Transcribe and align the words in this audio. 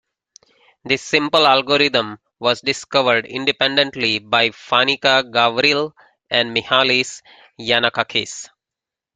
This 0.83 1.03
simple 1.03 1.45
algorithm 1.45 2.17
was 2.39 2.59
discovered 2.61 3.27
independently 3.27 4.17
by 4.17 4.49
Fanica 4.49 5.23
Gavril 5.31 5.93
and 6.27 6.51
Mihalis 6.55 7.21
Yannakakis. 7.59 8.49